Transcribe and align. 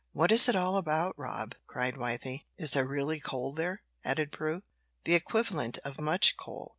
"What 0.13 0.31
is 0.31 0.49
it 0.49 0.55
all 0.55 0.77
about, 0.77 1.13
Rob?" 1.15 1.53
cried 1.67 1.93
Wythie. 1.95 2.45
"Is 2.57 2.71
there 2.71 2.87
really 2.87 3.19
coal 3.19 3.53
there?" 3.53 3.83
added 4.03 4.31
Prue. 4.31 4.63
"The 5.03 5.13
equivalent 5.13 5.77
of 5.85 6.01
much 6.01 6.37
coal. 6.37 6.69